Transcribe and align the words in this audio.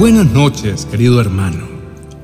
Buenas 0.00 0.32
noches, 0.32 0.86
querido 0.86 1.20
hermano. 1.20 1.68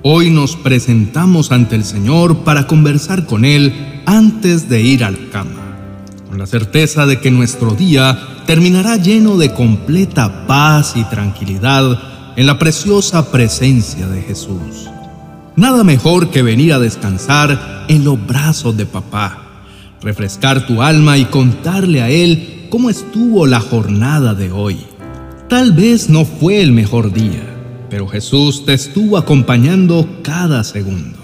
Hoy 0.03 0.31
nos 0.31 0.57
presentamos 0.57 1.53
ante 1.53 1.77
el 1.77 1.85
Señor 1.85 2.39
para 2.39 2.67
conversar 2.67 3.27
con 3.27 3.45
Él 3.45 4.01
antes 4.07 4.71
de 4.71 4.81
ir 4.81 5.05
al 5.05 5.29
cama, 5.29 5.77
con 6.27 6.39
la 6.39 6.47
certeza 6.47 7.05
de 7.05 7.21
que 7.21 7.31
nuestro 7.31 7.73
día 7.73 8.19
terminará 8.47 8.97
lleno 8.97 9.37
de 9.37 9.53
completa 9.53 10.47
paz 10.47 10.95
y 10.97 11.05
tranquilidad 11.05 12.01
en 12.37 12.47
la 12.47 12.59
preciosa 12.59 13.31
presencia 13.31 14.07
de 14.07 14.23
Jesús. 14.23 14.89
Nada 15.55 15.85
mejor 15.85 16.31
que 16.31 16.43
venir 16.43 16.73
a 16.73 16.79
descansar 16.79 17.85
en 17.89 18.05
los 18.05 18.27
brazos 18.27 18.75
de 18.79 18.87
papá, 18.87 19.67
refrescar 20.01 20.67
tu 20.67 20.81
alma 20.81 21.19
y 21.19 21.27
contarle 21.27 22.01
a 22.01 22.09
Él 22.09 22.69
cómo 22.71 22.89
estuvo 22.89 23.47
la 23.47 23.61
jornada 23.61 24.33
de 24.33 24.51
hoy. 24.51 24.79
Tal 25.51 25.73
vez 25.73 26.09
no 26.09 26.25
fue 26.25 26.63
el 26.63 26.73
mejor 26.73 27.13
día, 27.13 27.56
pero 27.89 28.07
Jesús 28.09 28.65
te 28.65 28.75
estuvo 28.75 29.17
acompañando 29.17 30.09
cada 30.23 30.65
segundo. 30.65 31.19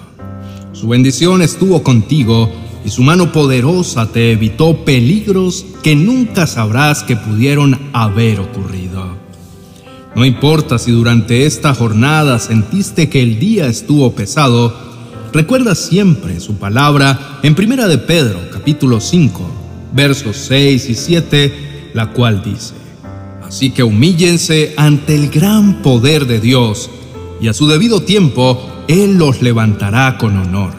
Su 0.72 0.88
bendición 0.88 1.42
estuvo 1.42 1.82
contigo 1.82 2.50
y 2.84 2.90
su 2.90 3.02
mano 3.02 3.32
poderosa 3.32 4.10
te 4.10 4.32
evitó 4.32 4.84
peligros 4.84 5.64
que 5.82 5.94
nunca 5.94 6.46
sabrás 6.46 7.02
que 7.02 7.16
pudieron 7.16 7.78
haber 7.92 8.40
ocurrido. 8.40 9.16
No 10.14 10.24
importa 10.24 10.78
si 10.78 10.90
durante 10.90 11.46
esta 11.46 11.74
jornada 11.74 12.38
sentiste 12.38 13.08
que 13.08 13.22
el 13.22 13.38
día 13.38 13.66
estuvo 13.66 14.12
pesado, 14.12 14.74
recuerda 15.32 15.74
siempre 15.74 16.40
su 16.40 16.56
palabra 16.56 17.38
en 17.42 17.54
Primera 17.54 17.88
de 17.88 17.98
Pedro, 17.98 18.38
capítulo 18.52 19.00
5, 19.00 19.42
versos 19.94 20.36
6 20.36 20.90
y 20.90 20.94
7, 20.94 21.90
la 21.94 22.10
cual 22.12 22.42
dice: 22.42 22.74
Así 23.52 23.68
que 23.68 23.82
humíllense 23.82 24.72
ante 24.78 25.14
el 25.14 25.28
gran 25.28 25.82
poder 25.82 26.26
de 26.26 26.40
Dios, 26.40 26.88
y 27.38 27.48
a 27.48 27.52
su 27.52 27.68
debido 27.68 28.00
tiempo 28.00 28.66
él 28.88 29.18
los 29.18 29.42
levantará 29.42 30.16
con 30.16 30.38
honor. 30.38 30.72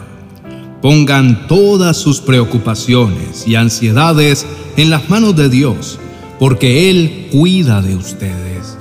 Pongan 0.82 1.46
todas 1.46 1.98
sus 1.98 2.20
preocupaciones 2.20 3.48
y 3.48 3.54
ansiedades 3.54 4.48
en 4.76 4.90
las 4.90 5.08
manos 5.08 5.36
de 5.36 5.50
Dios, 5.50 6.00
porque 6.40 6.90
Él 6.90 7.28
cuida 7.32 7.84
de 7.84 7.96
ustedes. 7.96 8.76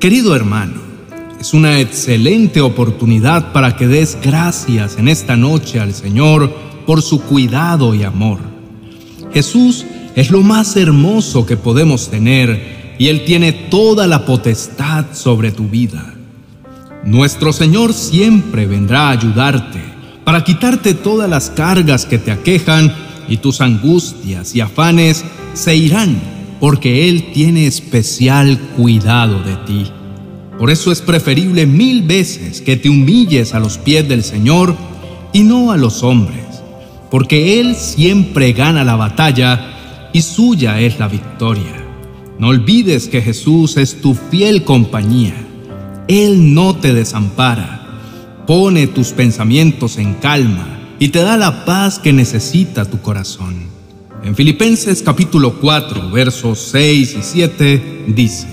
Querido 0.00 0.34
hermano, 0.34 0.80
es 1.40 1.54
una 1.54 1.78
excelente 1.78 2.60
oportunidad 2.60 3.52
para 3.52 3.76
que 3.76 3.86
des 3.86 4.18
gracias 4.20 4.98
en 4.98 5.06
esta 5.06 5.36
noche 5.36 5.78
al 5.78 5.94
Señor 5.94 6.52
por 6.84 7.00
su 7.00 7.22
cuidado 7.22 7.94
y 7.94 8.02
amor. 8.02 8.40
Jesús 9.32 9.86
es 10.16 10.32
lo 10.32 10.40
más 10.40 10.76
hermoso 10.76 11.46
que 11.46 11.56
podemos 11.56 12.10
tener 12.10 12.79
y 13.00 13.08
Él 13.08 13.24
tiene 13.24 13.52
toda 13.52 14.06
la 14.06 14.26
potestad 14.26 15.06
sobre 15.14 15.52
tu 15.52 15.70
vida. 15.70 16.12
Nuestro 17.02 17.50
Señor 17.50 17.94
siempre 17.94 18.66
vendrá 18.66 19.08
a 19.08 19.12
ayudarte 19.12 19.80
para 20.22 20.44
quitarte 20.44 20.92
todas 20.92 21.26
las 21.26 21.48
cargas 21.48 22.04
que 22.04 22.18
te 22.18 22.30
aquejan 22.30 22.94
y 23.26 23.38
tus 23.38 23.62
angustias 23.62 24.54
y 24.54 24.60
afanes 24.60 25.24
se 25.54 25.74
irán, 25.74 26.20
porque 26.60 27.08
Él 27.08 27.32
tiene 27.32 27.66
especial 27.66 28.58
cuidado 28.76 29.42
de 29.44 29.56
ti. 29.66 29.90
Por 30.58 30.70
eso 30.70 30.92
es 30.92 31.00
preferible 31.00 31.64
mil 31.64 32.02
veces 32.02 32.60
que 32.60 32.76
te 32.76 32.90
humilles 32.90 33.54
a 33.54 33.60
los 33.60 33.78
pies 33.78 34.06
del 34.06 34.22
Señor 34.22 34.76
y 35.32 35.42
no 35.42 35.72
a 35.72 35.78
los 35.78 36.02
hombres, 36.02 36.44
porque 37.10 37.60
Él 37.60 37.76
siempre 37.76 38.52
gana 38.52 38.84
la 38.84 38.96
batalla 38.96 40.10
y 40.12 40.20
suya 40.20 40.78
es 40.80 40.98
la 40.98 41.08
victoria. 41.08 41.79
No 42.40 42.48
olvides 42.48 43.06
que 43.06 43.22
Jesús 43.22 43.76
es 43.76 44.00
tu 44.00 44.14
fiel 44.14 44.64
compañía. 44.64 45.36
Él 46.08 46.52
no 46.54 46.74
te 46.74 46.92
desampara 46.92 47.80
pone 48.50 48.88
tus 48.88 49.12
pensamientos 49.12 49.96
en 49.96 50.14
calma 50.14 50.80
y 50.98 51.10
te 51.10 51.20
da 51.20 51.36
la 51.36 51.64
paz 51.64 52.00
que 52.00 52.12
necesita 52.12 52.84
tu 52.84 53.00
corazón. 53.00 53.54
En 54.24 54.34
Filipenses 54.34 55.04
capítulo 55.04 55.60
4, 55.60 56.10
versos 56.10 56.58
6 56.72 57.16
y 57.16 57.22
7 57.22 58.04
dice, 58.08 58.48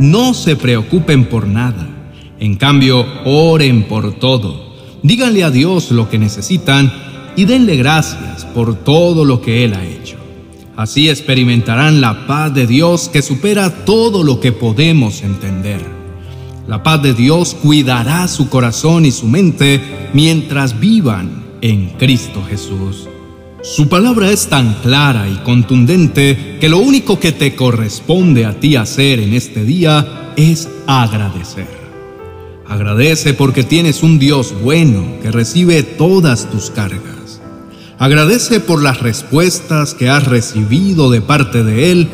No 0.00 0.34
se 0.34 0.56
preocupen 0.56 1.26
por 1.26 1.46
nada, 1.46 1.88
en 2.40 2.56
cambio 2.56 3.06
oren 3.24 3.84
por 3.84 4.12
todo. 4.14 4.74
Díganle 5.04 5.44
a 5.44 5.52
Dios 5.52 5.92
lo 5.92 6.10
que 6.10 6.18
necesitan 6.18 6.92
y 7.36 7.44
denle 7.44 7.76
gracias 7.76 8.44
por 8.44 8.74
todo 8.74 9.24
lo 9.24 9.40
que 9.40 9.62
Él 9.64 9.74
ha 9.74 9.84
hecho. 9.84 10.21
Así 10.82 11.08
experimentarán 11.08 12.00
la 12.00 12.26
paz 12.26 12.52
de 12.52 12.66
Dios 12.66 13.08
que 13.08 13.22
supera 13.22 13.84
todo 13.84 14.24
lo 14.24 14.40
que 14.40 14.50
podemos 14.50 15.22
entender. 15.22 15.80
La 16.66 16.82
paz 16.82 17.00
de 17.04 17.14
Dios 17.14 17.54
cuidará 17.54 18.26
su 18.26 18.48
corazón 18.48 19.06
y 19.06 19.12
su 19.12 19.28
mente 19.28 19.80
mientras 20.12 20.80
vivan 20.80 21.44
en 21.60 21.90
Cristo 21.90 22.42
Jesús. 22.50 23.08
Su 23.62 23.88
palabra 23.88 24.32
es 24.32 24.48
tan 24.48 24.74
clara 24.82 25.28
y 25.28 25.36
contundente 25.44 26.58
que 26.60 26.68
lo 26.68 26.78
único 26.78 27.20
que 27.20 27.30
te 27.30 27.54
corresponde 27.54 28.44
a 28.44 28.58
ti 28.58 28.74
hacer 28.74 29.20
en 29.20 29.34
este 29.34 29.62
día 29.64 30.32
es 30.34 30.68
agradecer. 30.88 31.68
Agradece 32.66 33.34
porque 33.34 33.62
tienes 33.62 34.02
un 34.02 34.18
Dios 34.18 34.52
bueno 34.60 35.04
que 35.22 35.30
recibe 35.30 35.84
todas 35.84 36.50
tus 36.50 36.70
cargas. 36.70 37.21
Agradece 38.02 38.58
por 38.58 38.82
las 38.82 38.98
respuestas 38.98 39.94
que 39.94 40.08
has 40.08 40.26
recibido 40.26 41.08
de 41.08 41.20
parte 41.20 41.62
de 41.62 41.92
Él 41.92 42.08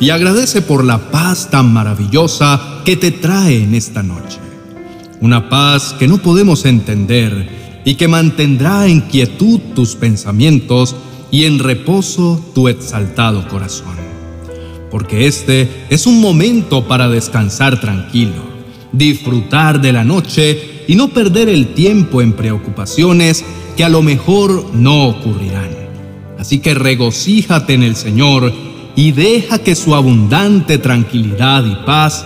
y 0.00 0.08
agradece 0.08 0.62
por 0.62 0.82
la 0.82 1.10
paz 1.10 1.50
tan 1.50 1.70
maravillosa 1.70 2.80
que 2.86 2.96
te 2.96 3.10
trae 3.10 3.62
en 3.62 3.74
esta 3.74 4.02
noche. 4.02 4.38
Una 5.20 5.50
paz 5.50 5.94
que 5.98 6.08
no 6.08 6.16
podemos 6.16 6.64
entender 6.64 7.82
y 7.84 7.96
que 7.96 8.08
mantendrá 8.08 8.86
en 8.86 9.02
quietud 9.02 9.60
tus 9.74 9.96
pensamientos 9.96 10.96
y 11.30 11.44
en 11.44 11.58
reposo 11.58 12.42
tu 12.54 12.68
exaltado 12.68 13.46
corazón. 13.46 13.96
Porque 14.90 15.26
este 15.26 15.68
es 15.90 16.06
un 16.06 16.22
momento 16.22 16.88
para 16.88 17.10
descansar 17.10 17.82
tranquilo, 17.82 18.42
disfrutar 18.92 19.82
de 19.82 19.92
la 19.92 20.04
noche 20.04 20.73
y 20.86 20.96
no 20.96 21.08
perder 21.08 21.48
el 21.48 21.74
tiempo 21.74 22.22
en 22.22 22.32
preocupaciones 22.32 23.44
que 23.76 23.84
a 23.84 23.88
lo 23.88 24.02
mejor 24.02 24.70
no 24.74 25.08
ocurrirán. 25.08 25.70
Así 26.38 26.58
que 26.58 26.74
regocíjate 26.74 27.74
en 27.74 27.82
el 27.82 27.96
Señor 27.96 28.52
y 28.96 29.12
deja 29.12 29.58
que 29.58 29.74
su 29.74 29.94
abundante 29.94 30.78
tranquilidad 30.78 31.64
y 31.64 31.84
paz 31.86 32.24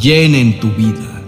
llenen 0.00 0.60
tu 0.60 0.70
vida. 0.70 1.22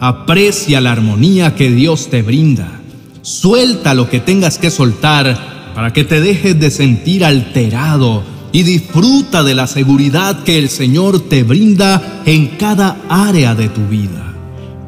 Aprecia 0.00 0.80
la 0.80 0.92
armonía 0.92 1.54
que 1.54 1.70
Dios 1.70 2.08
te 2.10 2.22
brinda. 2.22 2.80
Suelta 3.22 3.94
lo 3.94 4.10
que 4.10 4.20
tengas 4.20 4.58
que 4.58 4.70
soltar 4.70 5.72
para 5.74 5.92
que 5.92 6.04
te 6.04 6.20
dejes 6.20 6.58
de 6.60 6.70
sentir 6.70 7.24
alterado 7.24 8.22
y 8.52 8.62
disfruta 8.62 9.42
de 9.42 9.54
la 9.54 9.66
seguridad 9.66 10.44
que 10.44 10.58
el 10.58 10.68
Señor 10.68 11.28
te 11.28 11.42
brinda 11.42 12.22
en 12.24 12.48
cada 12.56 12.98
área 13.08 13.54
de 13.56 13.68
tu 13.68 13.86
vida, 13.88 14.33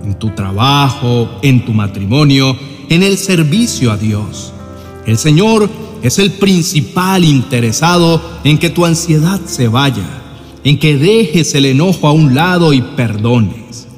en 0.06 0.14
tu 0.14 0.30
trabajo, 0.30 1.28
en 1.42 1.64
tu 1.64 1.72
matrimonio, 1.72 2.56
en 2.88 3.02
el 3.02 3.18
servicio 3.18 3.90
a 3.90 3.96
Dios. 3.96 4.52
El 5.04 5.18
Señor 5.18 5.68
es 6.02 6.18
el 6.18 6.32
principal 6.32 7.24
interesado 7.24 8.22
en 8.44 8.58
que 8.58 8.70
tu 8.70 8.86
ansiedad 8.86 9.40
se 9.46 9.66
vaya, 9.66 10.08
en 10.62 10.78
que 10.78 10.96
dejes 10.96 11.54
el 11.54 11.66
enojo 11.66 12.06
a 12.06 12.12
un 12.12 12.34
lado 12.34 12.72
y 12.72 12.80
perdones. 12.80 13.88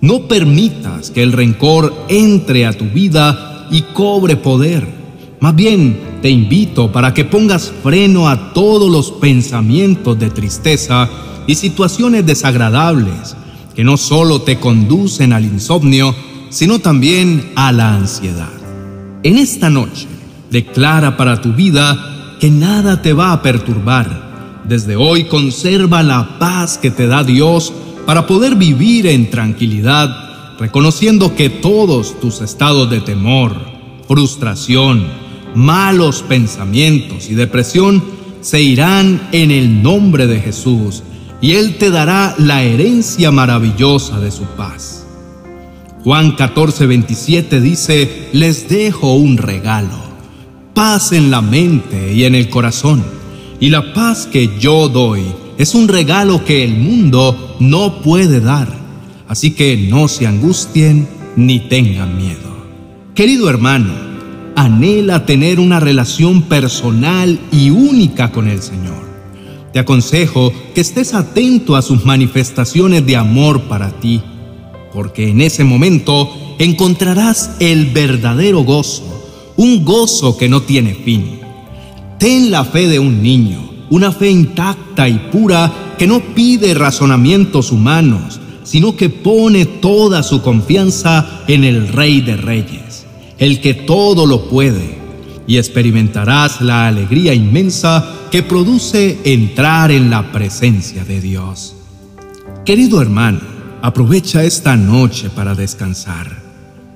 No 0.00 0.28
permitas 0.28 1.10
que 1.10 1.22
el 1.22 1.32
rencor 1.32 1.92
entre 2.08 2.64
a 2.64 2.72
tu 2.72 2.84
vida 2.84 3.66
y 3.70 3.82
cobre 3.82 4.36
poder. 4.36 4.86
Más 5.40 5.56
bien, 5.56 6.00
te 6.22 6.30
invito 6.30 6.92
para 6.92 7.12
que 7.12 7.24
pongas 7.24 7.72
freno 7.82 8.28
a 8.28 8.52
todos 8.52 8.90
los 8.90 9.10
pensamientos 9.10 10.18
de 10.18 10.30
tristeza 10.30 11.08
y 11.46 11.56
situaciones 11.56 12.24
desagradables 12.24 13.36
que 13.76 13.84
no 13.84 13.96
solo 13.96 14.42
te 14.42 14.58
conducen 14.58 15.32
al 15.32 15.44
insomnio, 15.44 16.14
sino 16.48 16.78
también 16.80 17.52
a 17.54 17.70
la 17.70 17.94
ansiedad. 17.94 18.50
En 19.22 19.36
esta 19.36 19.70
noche, 19.70 20.08
Declara 20.50 21.16
para 21.16 21.40
tu 21.40 21.52
vida 21.52 22.36
que 22.40 22.50
nada 22.50 23.02
te 23.02 23.12
va 23.12 23.32
a 23.32 23.42
perturbar. 23.42 24.62
Desde 24.64 24.96
hoy 24.96 25.24
conserva 25.24 26.02
la 26.02 26.38
paz 26.38 26.78
que 26.78 26.90
te 26.90 27.06
da 27.06 27.24
Dios 27.24 27.72
para 28.06 28.26
poder 28.26 28.54
vivir 28.54 29.06
en 29.06 29.30
tranquilidad, 29.30 30.56
reconociendo 30.58 31.34
que 31.34 31.50
todos 31.50 32.18
tus 32.20 32.40
estados 32.40 32.88
de 32.90 33.00
temor, 33.00 33.56
frustración, 34.06 35.06
malos 35.54 36.22
pensamientos 36.22 37.28
y 37.28 37.34
depresión 37.34 38.02
se 38.40 38.62
irán 38.62 39.28
en 39.32 39.50
el 39.50 39.82
nombre 39.82 40.26
de 40.26 40.40
Jesús 40.40 41.02
y 41.40 41.52
Él 41.52 41.76
te 41.76 41.90
dará 41.90 42.34
la 42.38 42.62
herencia 42.62 43.30
maravillosa 43.30 44.20
de 44.20 44.30
su 44.30 44.44
paz. 44.56 45.06
Juan 46.04 46.32
14, 46.32 46.86
27 46.86 47.60
dice, 47.60 48.28
les 48.32 48.68
dejo 48.68 49.14
un 49.14 49.36
regalo 49.36 50.06
paz 50.76 51.12
en 51.12 51.30
la 51.30 51.40
mente 51.40 52.12
y 52.12 52.24
en 52.24 52.34
el 52.34 52.50
corazón. 52.50 53.02
Y 53.58 53.70
la 53.70 53.94
paz 53.94 54.28
que 54.30 54.58
yo 54.60 54.90
doy 54.90 55.22
es 55.56 55.74
un 55.74 55.88
regalo 55.88 56.44
que 56.44 56.62
el 56.62 56.76
mundo 56.76 57.56
no 57.58 58.02
puede 58.02 58.40
dar. 58.40 58.68
así 59.26 59.50
que 59.52 59.76
no 59.76 60.06
se 60.06 60.26
angustien 60.26 61.08
ni 61.34 61.58
tengan 61.58 62.16
miedo. 62.16 62.54
Querido 63.14 63.50
hermano, 63.50 63.92
anhela 64.54 65.26
tener 65.26 65.58
una 65.58 65.80
relación 65.80 66.42
personal 66.42 67.40
y 67.50 67.70
única 67.70 68.30
con 68.30 68.46
el 68.46 68.62
Señor. 68.62 69.05
Te 69.76 69.80
aconsejo 69.80 70.54
que 70.74 70.80
estés 70.80 71.12
atento 71.12 71.76
a 71.76 71.82
sus 71.82 72.06
manifestaciones 72.06 73.04
de 73.04 73.14
amor 73.14 73.64
para 73.64 73.90
ti, 74.00 74.22
porque 74.94 75.28
en 75.28 75.42
ese 75.42 75.64
momento 75.64 76.30
encontrarás 76.58 77.56
el 77.60 77.84
verdadero 77.90 78.60
gozo, 78.60 79.52
un 79.58 79.84
gozo 79.84 80.38
que 80.38 80.48
no 80.48 80.62
tiene 80.62 80.94
fin. 80.94 81.40
Ten 82.18 82.50
la 82.50 82.64
fe 82.64 82.88
de 82.88 82.98
un 82.98 83.22
niño, 83.22 83.68
una 83.90 84.12
fe 84.12 84.30
intacta 84.30 85.10
y 85.10 85.18
pura 85.30 85.70
que 85.98 86.06
no 86.06 86.20
pide 86.20 86.72
razonamientos 86.72 87.70
humanos, 87.70 88.40
sino 88.64 88.96
que 88.96 89.10
pone 89.10 89.66
toda 89.66 90.22
su 90.22 90.40
confianza 90.40 91.42
en 91.48 91.64
el 91.64 91.88
Rey 91.88 92.22
de 92.22 92.38
Reyes, 92.38 93.04
el 93.36 93.60
que 93.60 93.74
todo 93.74 94.24
lo 94.24 94.48
puede, 94.48 94.95
y 95.46 95.58
experimentarás 95.58 96.60
la 96.60 96.88
alegría 96.88 97.34
inmensa 97.34 98.04
que 98.30 98.42
produce 98.42 99.18
entrar 99.24 99.90
en 99.90 100.10
la 100.10 100.32
presencia 100.32 101.04
de 101.04 101.20
Dios. 101.20 101.74
Querido 102.64 103.00
hermano, 103.00 103.40
aprovecha 103.82 104.42
esta 104.42 104.76
noche 104.76 105.30
para 105.30 105.54
descansar. 105.54 106.42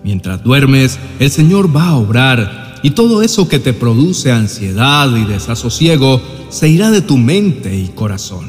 Mientras 0.02 0.42
duermes, 0.42 0.98
el 1.18 1.30
Señor 1.30 1.74
va 1.74 1.88
a 1.88 1.96
obrar 1.96 2.80
y 2.82 2.90
todo 2.90 3.22
eso 3.22 3.48
que 3.48 3.58
te 3.58 3.72
produce 3.72 4.32
ansiedad 4.32 5.14
y 5.14 5.24
desasosiego 5.24 6.20
se 6.48 6.68
irá 6.68 6.90
de 6.90 7.02
tu 7.02 7.18
mente 7.18 7.76
y 7.76 7.88
corazón. 7.88 8.48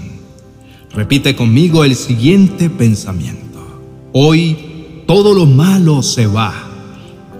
Repite 0.93 1.35
conmigo 1.35 1.83
el 1.83 1.95
siguiente 1.95 2.69
pensamiento. 2.69 3.41
Hoy 4.13 5.03
todo 5.05 5.33
lo 5.33 5.45
malo 5.45 6.01
se 6.01 6.25
va 6.25 6.70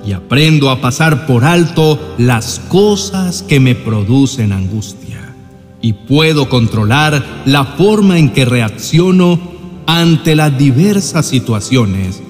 y 0.05 0.13
aprendo 0.13 0.69
a 0.69 0.81
pasar 0.81 1.25
por 1.25 1.43
alto 1.43 2.15
las 2.17 2.59
cosas 2.67 3.43
que 3.43 3.59
me 3.59 3.75
producen 3.75 4.51
angustia 4.51 5.35
y 5.81 5.93
puedo 5.93 6.49
controlar 6.49 7.23
la 7.45 7.65
forma 7.65 8.19
en 8.19 8.29
que 8.29 8.45
reacciono 8.45 9.39
ante 9.87 10.35
las 10.35 10.57
diversas 10.57 11.25
situaciones 11.25 12.21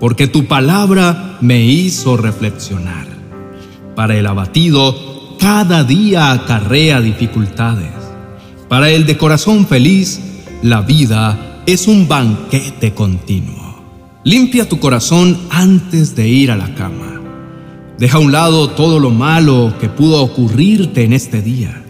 porque 0.00 0.26
tu 0.26 0.46
palabra 0.46 1.38
me 1.40 1.64
hizo 1.64 2.16
reflexionar. 2.16 3.06
Para 3.96 4.16
el 4.16 4.26
abatido, 4.26 5.36
cada 5.38 5.84
día 5.84 6.32
acarrea 6.32 7.00
dificultades. 7.00 7.92
Para 8.68 8.90
el 8.90 9.06
de 9.06 9.16
corazón 9.16 9.66
feliz, 9.66 10.20
la 10.62 10.82
vida 10.82 11.62
es 11.66 11.86
un 11.86 12.08
banquete 12.08 12.92
continuo. 12.92 13.63
Limpia 14.26 14.66
tu 14.66 14.80
corazón 14.80 15.38
antes 15.50 16.16
de 16.16 16.26
ir 16.26 16.50
a 16.50 16.56
la 16.56 16.74
cama. 16.74 17.20
Deja 17.98 18.16
a 18.16 18.20
un 18.20 18.32
lado 18.32 18.70
todo 18.70 18.98
lo 18.98 19.10
malo 19.10 19.74
que 19.78 19.90
pudo 19.90 20.22
ocurrirte 20.22 21.04
en 21.04 21.12
este 21.12 21.42
día. 21.42 21.84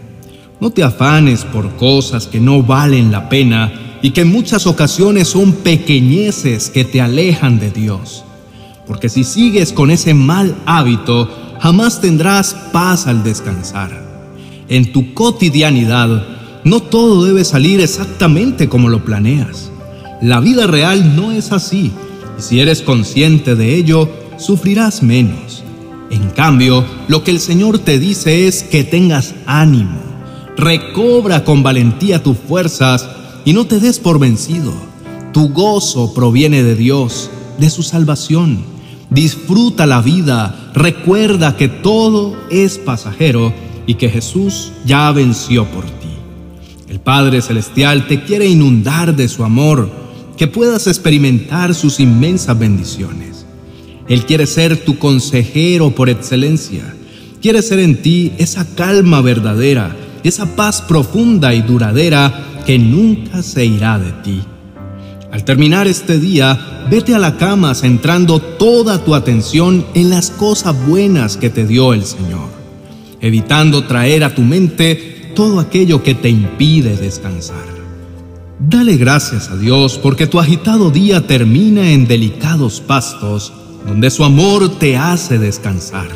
No 0.59 0.69
te 0.69 0.83
afanes 0.83 1.45
por 1.45 1.77
cosas 1.77 2.27
que 2.27 2.41
no 2.41 2.61
valen 2.61 3.09
la 3.09 3.29
pena 3.29 3.71
y 4.01 4.11
que 4.11 4.21
en 4.21 4.33
muchas 4.33 4.67
ocasiones 4.67 5.29
son 5.29 5.53
pequeñeces 5.53 6.69
que 6.69 6.83
te 6.83 6.99
alejan 6.99 7.57
de 7.57 7.71
Dios. 7.71 8.25
Porque 8.85 9.07
si 9.07 9.23
sigues 9.23 9.71
con 9.71 9.89
ese 9.89 10.13
mal 10.13 10.57
hábito, 10.65 11.29
jamás 11.61 12.01
tendrás 12.01 12.53
paz 12.73 13.07
al 13.07 13.23
descansar. 13.23 13.91
En 14.67 14.91
tu 14.91 15.13
cotidianidad, 15.13 16.27
no 16.65 16.81
todo 16.81 17.23
debe 17.23 17.45
salir 17.45 17.79
exactamente 17.79 18.67
como 18.67 18.89
lo 18.89 19.05
planeas. 19.05 19.71
La 20.21 20.41
vida 20.41 20.67
real 20.67 21.15
no 21.15 21.31
es 21.31 21.53
así, 21.53 21.93
y 22.37 22.41
si 22.41 22.59
eres 22.59 22.81
consciente 22.81 23.55
de 23.55 23.75
ello, 23.75 24.09
sufrirás 24.37 25.03
menos. 25.03 25.63
En 26.11 26.29
cambio, 26.29 26.85
lo 27.07 27.23
que 27.23 27.31
el 27.31 27.39
Señor 27.39 27.79
te 27.79 27.99
dice 27.99 28.47
es 28.47 28.63
que 28.63 28.83
tengas 28.83 29.35
ánimo, 29.45 29.99
recobra 30.55 31.43
con 31.43 31.63
valentía 31.63 32.21
tus 32.21 32.37
fuerzas 32.37 33.07
y 33.43 33.53
no 33.53 33.65
te 33.65 33.79
des 33.79 33.99
por 33.99 34.19
vencido. 34.19 34.73
Tu 35.33 35.49
gozo 35.49 36.13
proviene 36.13 36.63
de 36.63 36.75
Dios, 36.75 37.29
de 37.57 37.69
su 37.69 37.83
salvación 37.83 38.75
Disfruta 39.09 39.85
la 39.85 40.01
vida, 40.01 40.71
recuerda 40.73 41.55
que 41.55 41.67
todo 41.67 42.35
es 42.49 42.77
pasajero 42.77 43.53
y 43.85 43.95
que 43.95 44.09
Jesús 44.09 44.71
ya 44.83 45.11
venció 45.11 45.65
por 45.65 45.85
ti. 45.85 46.09
El 46.89 46.99
Padre 46.99 47.41
Celestial 47.41 48.07
te 48.07 48.23
quiere 48.23 48.47
inundar 48.47 49.15
de 49.15 49.27
su 49.27 49.43
amor, 49.43 49.89
que 50.37 50.47
puedas 50.47 50.87
experimentar 50.87 51.73
sus 51.73 51.99
inmensas 51.99 52.57
bendiciones. 52.57 53.45
Él 54.07 54.25
quiere 54.25 54.45
ser 54.47 54.83
tu 54.83 54.99
consejero 54.99 55.91
por 55.91 56.09
excelencia. 56.09 56.93
Quiere 57.41 57.61
ser 57.61 57.79
en 57.79 58.01
ti 58.01 58.33
esa 58.37 58.65
calma 58.75 59.21
verdadera, 59.21 59.95
esa 60.23 60.55
paz 60.55 60.81
profunda 60.81 61.53
y 61.53 61.61
duradera 61.61 62.61
que 62.65 62.77
nunca 62.77 63.41
se 63.43 63.65
irá 63.65 63.99
de 63.99 64.11
ti. 64.23 64.41
Al 65.31 65.43
terminar 65.43 65.87
este 65.87 66.19
día, 66.19 66.87
vete 66.89 67.13
a 67.13 67.19
la 67.19 67.37
cama 67.37 67.75
centrando 67.75 68.39
toda 68.39 69.03
tu 69.03 69.15
atención 69.15 69.85
en 69.93 70.09
las 70.09 70.31
cosas 70.31 70.75
buenas 70.87 71.37
que 71.37 71.49
te 71.49 71.67
dio 71.67 71.93
el 71.93 72.05
Señor, 72.05 72.49
evitando 73.21 73.83
traer 73.83 74.23
a 74.23 74.33
tu 74.33 74.41
mente 74.41 75.31
todo 75.35 75.59
aquello 75.59 76.03
que 76.03 76.15
te 76.15 76.29
impide 76.29 76.95
descansar. 76.95 77.74
Dale 78.59 78.95
gracias 78.95 79.49
a 79.49 79.57
Dios 79.57 79.99
porque 80.01 80.27
tu 80.27 80.39
agitado 80.39 80.89
día 80.89 81.27
termina 81.27 81.91
en 81.91 82.07
delicados 82.07 82.79
pastos 82.79 83.51
donde 83.85 84.09
su 84.09 84.23
amor 84.23 84.79
te 84.79 84.95
hace 84.95 85.37
descansar, 85.37 86.07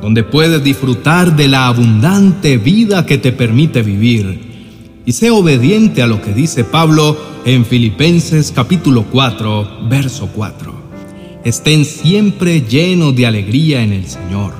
donde 0.00 0.22
puedes 0.22 0.62
disfrutar 0.62 1.34
de 1.34 1.48
la 1.48 1.66
abundante 1.66 2.58
vida 2.58 3.04
que 3.06 3.18
te 3.18 3.32
permite 3.32 3.82
vivir 3.82 5.02
y 5.04 5.12
sé 5.12 5.32
obediente 5.32 6.00
a 6.00 6.06
lo 6.06 6.22
que 6.22 6.32
dice 6.32 6.62
Pablo 6.62 7.16
en 7.44 7.64
Filipenses 7.64 8.52
capítulo 8.54 9.04
4, 9.10 9.88
verso 9.88 10.28
4. 10.32 10.72
Estén 11.42 11.84
siempre 11.84 12.62
llenos 12.62 13.16
de 13.16 13.26
alegría 13.26 13.82
en 13.82 13.92
el 13.92 14.06
Señor. 14.06 14.54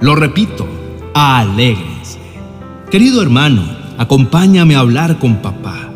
Lo 0.00 0.16
repito, 0.16 0.66
alégrense. 1.14 2.18
Querido 2.90 3.22
hermano, 3.22 3.64
acompáñame 3.96 4.74
a 4.74 4.80
hablar 4.80 5.20
con 5.20 5.36
papá. 5.36 5.87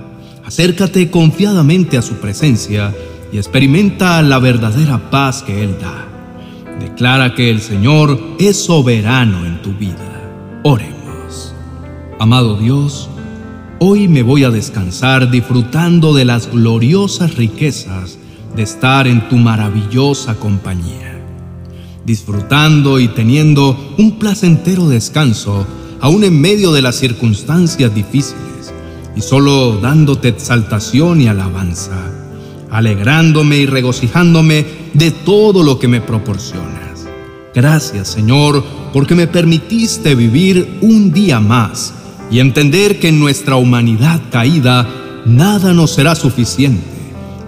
Acércate 0.52 1.10
confiadamente 1.10 1.96
a 1.96 2.02
su 2.02 2.16
presencia 2.16 2.94
y 3.32 3.38
experimenta 3.38 4.20
la 4.20 4.38
verdadera 4.38 5.10
paz 5.10 5.42
que 5.42 5.64
Él 5.64 5.78
da. 5.80 6.06
Declara 6.78 7.34
que 7.34 7.48
el 7.48 7.62
Señor 7.62 8.20
es 8.38 8.62
soberano 8.62 9.46
en 9.46 9.62
tu 9.62 9.72
vida. 9.72 10.30
Oremos. 10.62 11.54
Amado 12.20 12.58
Dios, 12.58 13.08
Hoy 13.78 14.08
me 14.08 14.22
voy 14.22 14.44
a 14.44 14.50
descansar 14.50 15.30
disfrutando 15.30 16.12
de 16.12 16.26
las 16.26 16.50
gloriosas 16.50 17.34
riquezas 17.36 18.18
de 18.54 18.62
estar 18.62 19.06
en 19.06 19.26
tu 19.30 19.36
maravillosa 19.36 20.34
compañía. 20.34 21.18
Disfrutando 22.04 23.00
y 23.00 23.08
teniendo 23.08 23.94
un 23.96 24.18
placentero 24.18 24.86
descanso 24.86 25.66
aún 25.98 26.24
en 26.24 26.38
medio 26.38 26.72
de 26.72 26.82
las 26.82 26.96
circunstancias 26.96 27.94
difíciles 27.94 28.51
y 29.16 29.20
solo 29.20 29.78
dándote 29.78 30.28
exaltación 30.28 31.20
y 31.20 31.28
alabanza, 31.28 32.10
alegrándome 32.70 33.58
y 33.58 33.66
regocijándome 33.66 34.64
de 34.94 35.10
todo 35.10 35.62
lo 35.62 35.78
que 35.78 35.88
me 35.88 36.00
proporcionas. 36.00 37.06
Gracias 37.54 38.08
Señor 38.08 38.64
porque 38.92 39.14
me 39.14 39.26
permitiste 39.26 40.14
vivir 40.14 40.78
un 40.80 41.12
día 41.12 41.40
más 41.40 41.94
y 42.30 42.40
entender 42.40 42.98
que 42.98 43.08
en 43.08 43.20
nuestra 43.20 43.56
humanidad 43.56 44.20
caída 44.30 44.88
nada 45.26 45.72
nos 45.72 45.92
será 45.92 46.14
suficiente 46.14 46.92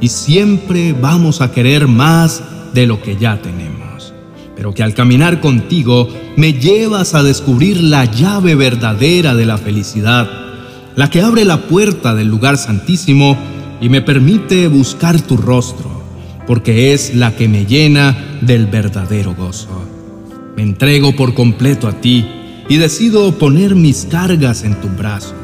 y 0.00 0.08
siempre 0.08 0.92
vamos 0.92 1.40
a 1.40 1.50
querer 1.50 1.88
más 1.88 2.42
de 2.74 2.86
lo 2.86 3.00
que 3.00 3.16
ya 3.16 3.40
tenemos. 3.40 4.12
Pero 4.54 4.74
que 4.74 4.82
al 4.82 4.94
caminar 4.94 5.40
contigo 5.40 6.08
me 6.36 6.52
llevas 6.52 7.14
a 7.14 7.22
descubrir 7.22 7.82
la 7.82 8.04
llave 8.04 8.54
verdadera 8.54 9.34
de 9.34 9.46
la 9.46 9.56
felicidad, 9.56 10.28
la 10.96 11.10
que 11.10 11.20
abre 11.20 11.44
la 11.44 11.62
puerta 11.62 12.14
del 12.14 12.28
lugar 12.28 12.56
santísimo 12.56 13.36
y 13.80 13.88
me 13.88 14.00
permite 14.00 14.68
buscar 14.68 15.20
tu 15.20 15.36
rostro, 15.36 15.90
porque 16.46 16.94
es 16.94 17.14
la 17.14 17.34
que 17.34 17.48
me 17.48 17.66
llena 17.66 18.38
del 18.40 18.66
verdadero 18.66 19.34
gozo. 19.34 19.68
Me 20.56 20.62
entrego 20.62 21.16
por 21.16 21.34
completo 21.34 21.88
a 21.88 22.00
ti 22.00 22.24
y 22.68 22.76
decido 22.76 23.32
poner 23.38 23.74
mis 23.74 24.06
cargas 24.08 24.62
en 24.62 24.80
tus 24.80 24.96
brazos. 24.96 25.34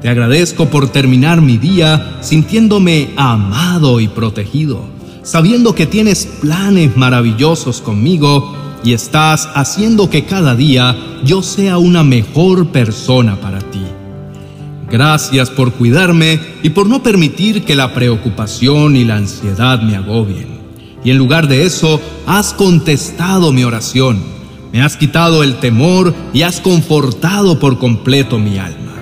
Te 0.00 0.08
agradezco 0.08 0.66
por 0.66 0.88
terminar 0.88 1.42
mi 1.42 1.58
día 1.58 2.18
sintiéndome 2.22 3.10
amado 3.16 4.00
y 4.00 4.08
protegido, 4.08 4.88
sabiendo 5.22 5.74
que 5.74 5.84
tienes 5.84 6.24
planes 6.40 6.96
maravillosos 6.96 7.82
conmigo 7.82 8.56
y 8.82 8.94
estás 8.94 9.50
haciendo 9.54 10.08
que 10.08 10.24
cada 10.24 10.54
día 10.54 10.96
yo 11.22 11.42
sea 11.42 11.76
una 11.76 12.02
mejor 12.02 12.68
persona 12.68 13.36
para 13.36 13.58
ti. 13.58 13.82
Gracias 14.90 15.50
por 15.50 15.72
cuidarme 15.72 16.40
y 16.64 16.70
por 16.70 16.88
no 16.88 17.00
permitir 17.02 17.64
que 17.64 17.76
la 17.76 17.94
preocupación 17.94 18.96
y 18.96 19.04
la 19.04 19.16
ansiedad 19.16 19.80
me 19.82 19.94
agobien. 19.94 20.58
Y 21.04 21.12
en 21.12 21.16
lugar 21.16 21.46
de 21.46 21.64
eso, 21.64 22.00
has 22.26 22.52
contestado 22.52 23.52
mi 23.52 23.62
oración. 23.62 24.20
Me 24.72 24.82
has 24.82 24.96
quitado 24.96 25.44
el 25.44 25.56
temor 25.60 26.12
y 26.34 26.42
has 26.42 26.60
confortado 26.60 27.60
por 27.60 27.78
completo 27.78 28.38
mi 28.38 28.58
alma. 28.58 28.96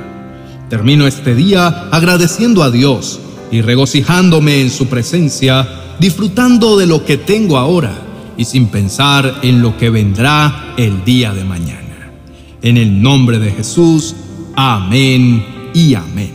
Termino 0.68 1.06
este 1.06 1.34
día 1.34 1.88
agradeciendo 1.90 2.62
a 2.62 2.70
Dios 2.70 3.18
y 3.50 3.62
regocijándome 3.62 4.60
en 4.60 4.70
su 4.70 4.88
presencia, 4.88 5.66
disfrutando 5.98 6.76
de 6.76 6.86
lo 6.86 7.06
que 7.06 7.16
tengo 7.16 7.56
ahora 7.56 7.92
y 8.36 8.44
sin 8.44 8.66
pensar 8.66 9.40
en 9.42 9.62
lo 9.62 9.76
que 9.78 9.88
vendrá 9.88 10.74
el 10.76 11.02
día 11.04 11.32
de 11.32 11.44
mañana. 11.44 12.12
En 12.60 12.76
el 12.76 13.00
nombre 13.00 13.38
de 13.38 13.52
Jesús, 13.52 14.14
amén 14.54 15.57
y 15.74 15.94
amén. 15.94 16.32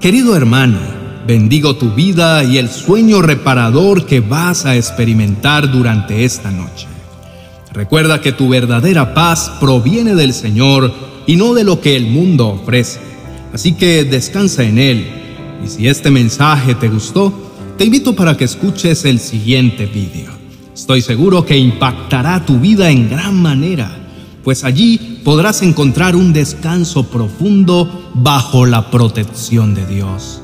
Querido 0.00 0.36
hermano, 0.36 0.78
bendigo 1.26 1.76
tu 1.76 1.90
vida 1.90 2.44
y 2.44 2.58
el 2.58 2.68
sueño 2.68 3.22
reparador 3.22 4.06
que 4.06 4.20
vas 4.20 4.66
a 4.66 4.76
experimentar 4.76 5.70
durante 5.70 6.24
esta 6.24 6.50
noche. 6.50 6.86
Recuerda 7.72 8.20
que 8.20 8.32
tu 8.32 8.48
verdadera 8.48 9.14
paz 9.14 9.50
proviene 9.60 10.14
del 10.14 10.34
Señor 10.34 10.92
y 11.26 11.36
no 11.36 11.54
de 11.54 11.64
lo 11.64 11.80
que 11.80 11.96
el 11.96 12.06
mundo 12.06 12.48
ofrece. 12.48 13.00
Así 13.52 13.72
que 13.72 14.04
descansa 14.04 14.64
en 14.64 14.78
Él. 14.78 15.06
Y 15.64 15.68
si 15.68 15.88
este 15.88 16.10
mensaje 16.10 16.74
te 16.74 16.88
gustó, 16.88 17.32
te 17.78 17.84
invito 17.84 18.14
para 18.14 18.36
que 18.36 18.44
escuches 18.44 19.04
el 19.04 19.20
siguiente 19.20 19.86
vídeo. 19.86 20.30
Estoy 20.74 21.00
seguro 21.00 21.46
que 21.46 21.56
impactará 21.56 22.44
tu 22.44 22.58
vida 22.58 22.90
en 22.90 23.08
gran 23.08 23.40
manera 23.40 24.01
pues 24.44 24.64
allí 24.64 25.20
podrás 25.24 25.62
encontrar 25.62 26.16
un 26.16 26.32
descanso 26.32 27.04
profundo 27.08 28.10
bajo 28.14 28.66
la 28.66 28.90
protección 28.90 29.74
de 29.74 29.86
Dios. 29.86 30.40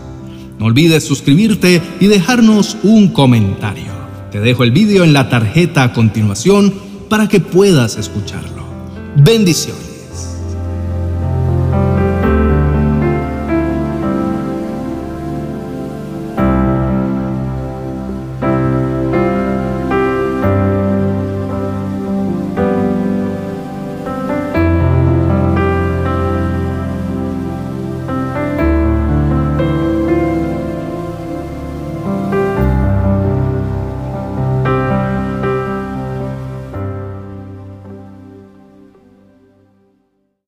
No 0.59 0.67
olvides 0.67 1.05
suscribirte 1.05 1.81
y 2.01 2.07
dejarnos 2.07 2.77
un 2.83 3.09
comentario. 3.09 3.93
Te 4.31 4.41
dejo 4.41 4.65
el 4.65 4.73
vídeo 4.73 5.05
en 5.05 5.13
la 5.13 5.29
tarjeta 5.29 5.85
a 5.85 5.93
continuación 5.93 6.75
para 7.09 7.29
que 7.29 7.41
puedas 7.41 7.97
escucharlo. 7.97 8.65
Bendiciones. 9.17 9.88